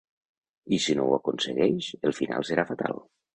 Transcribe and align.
I 0.77 0.79
si 0.85 0.95
no 0.99 1.05
ho 1.09 1.11
aconsegueix, 1.17 1.91
el 2.11 2.17
final 2.21 2.49
serà 2.53 2.67
fatal. 2.73 2.99